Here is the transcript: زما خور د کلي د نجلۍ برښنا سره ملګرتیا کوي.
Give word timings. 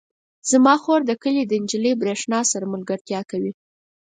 زما 0.49 0.75
خور 0.83 1.01
د 1.05 1.11
کلي 1.23 1.43
د 1.47 1.53
نجلۍ 1.63 1.93
برښنا 2.01 2.39
سره 2.51 2.71
ملګرتیا 2.73 3.19
کوي. 3.31 3.51